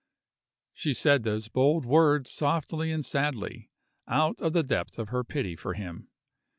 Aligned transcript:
She 0.73 0.95
said 0.95 1.21
those 1.21 1.47
bold 1.47 1.85
words 1.85 2.31
softly 2.31 2.89
and 2.91 3.05
sadly, 3.05 3.69
out 4.07 4.41
of 4.41 4.53
the 4.53 4.63
depth 4.63 4.97
of 4.97 5.09
her 5.09 5.23
pity 5.23 5.55
for 5.55 5.75
him. 5.75 6.07